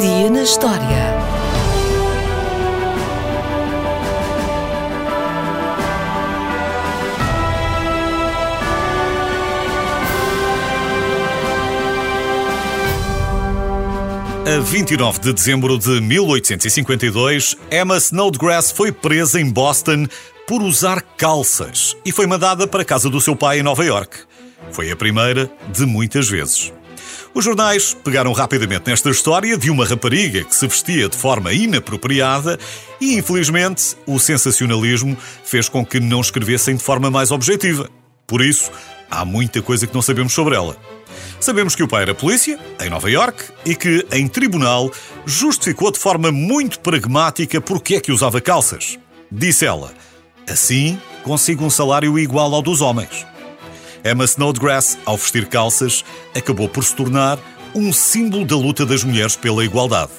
[0.00, 0.78] Dia na história.
[14.46, 20.06] A 29 de dezembro de 1852, Emma Snodgrass foi presa em Boston
[20.46, 24.16] por usar calças e foi mandada para a casa do seu pai em Nova York.
[24.70, 26.72] Foi a primeira de muitas vezes.
[27.38, 32.58] Os jornais pegaram rapidamente nesta história de uma rapariga que se vestia de forma inapropriada
[33.00, 37.88] e, infelizmente, o sensacionalismo fez com que não escrevessem de forma mais objetiva.
[38.26, 38.72] Por isso,
[39.08, 40.76] há muita coisa que não sabemos sobre ela.
[41.38, 44.90] Sabemos que o pai era polícia, em Nova York, e que, em tribunal,
[45.24, 48.98] justificou de forma muito pragmática porque é que usava calças.
[49.30, 49.94] Disse ela:
[50.50, 53.24] Assim consigo um salário igual ao dos homens.
[54.10, 56.04] Emma Snodgrass, ao vestir calças,
[56.34, 57.38] acabou por se tornar
[57.74, 60.12] um símbolo da luta das mulheres pela igualdade.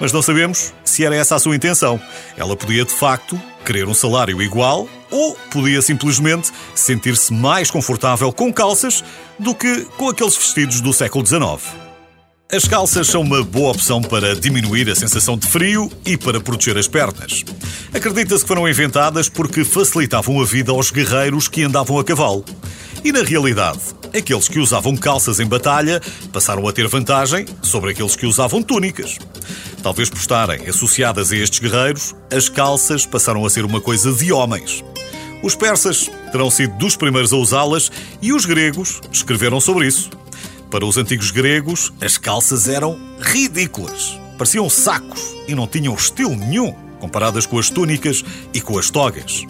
[0.00, 2.00] Mas não sabemos se era essa a sua intenção.
[2.36, 8.52] Ela podia, de facto, querer um salário igual ou podia simplesmente sentir-se mais confortável com
[8.52, 9.02] calças
[9.38, 11.88] do que com aqueles vestidos do século XIX.
[12.50, 16.78] As calças são uma boa opção para diminuir a sensação de frio e para proteger
[16.78, 17.44] as pernas.
[17.92, 22.42] Acredita-se que foram inventadas porque facilitavam a vida aos guerreiros que andavam a cavalo.
[23.04, 23.80] E na realidade,
[24.16, 26.00] aqueles que usavam calças em batalha
[26.32, 29.18] passaram a ter vantagem sobre aqueles que usavam túnicas.
[29.82, 34.32] Talvez por estarem associadas a estes guerreiros, as calças passaram a ser uma coisa de
[34.32, 34.84] homens.
[35.42, 40.10] Os persas terão sido dos primeiros a usá-las e os gregos escreveram sobre isso.
[40.70, 44.18] Para os antigos gregos, as calças eram ridículas.
[44.36, 49.44] Pareciam sacos e não tinham estilo nenhum comparadas com as túnicas e com as togas.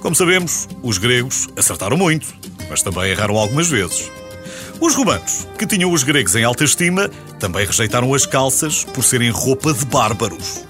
[0.00, 2.34] Como sabemos, os gregos acertaram muito,
[2.68, 4.10] mas também erraram algumas vezes.
[4.80, 9.30] Os romanos, que tinham os gregos em alta estima, também rejeitaram as calças por serem
[9.30, 10.64] roupa de bárbaros.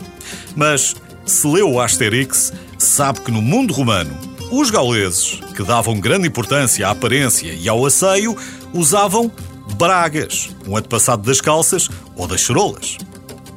[0.55, 4.17] Mas, se leu o Asterix, sabe que no mundo romano,
[4.51, 8.37] os gauleses, que davam grande importância à aparência e ao asseio,
[8.73, 9.33] usavam
[9.77, 12.99] bragas, um antepassado das calças ou das charolas.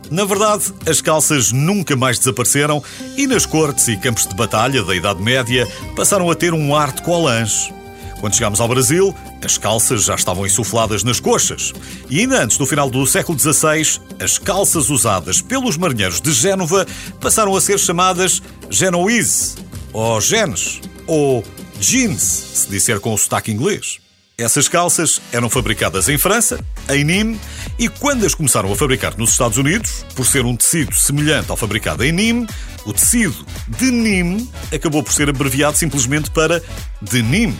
[0.10, 2.82] Na verdade, as calças nunca mais desapareceram
[3.18, 6.94] e nas cortes e campos de batalha da Idade Média passaram a ter um ar
[6.94, 7.74] de colange.
[8.20, 11.74] Quando chegámos ao Brasil, as calças já estavam insufladas nas coxas.
[12.10, 16.86] E ainda antes do final do século XVI, as calças usadas pelos marinheiros de Génova
[17.22, 19.56] passaram a ser chamadas genoise,
[19.94, 21.44] ou genes, ou
[21.80, 24.00] jeans, se disser com o sotaque inglês.
[24.40, 27.40] Essas calças eram fabricadas em França, em Nîmes,
[27.80, 31.58] e quando as começaram a fabricar nos Estados Unidos, por ser um tecido semelhante ao
[31.58, 32.48] fabricado em Nîmes,
[32.86, 33.36] o tecido
[33.68, 36.62] de Nîmes acabou por ser abreviado simplesmente para
[37.02, 37.58] denim,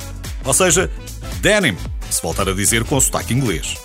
[0.48, 0.90] ou seja,
[1.42, 1.78] denim,
[2.10, 3.76] se voltar a dizer com sotaque inglês.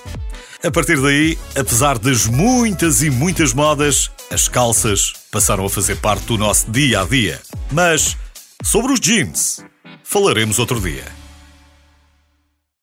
[0.64, 6.24] A partir daí, apesar das muitas e muitas modas, as calças passaram a fazer parte
[6.26, 7.40] do nosso dia a dia.
[7.72, 8.16] Mas
[8.62, 9.64] sobre os jeans,
[10.04, 11.21] falaremos outro dia.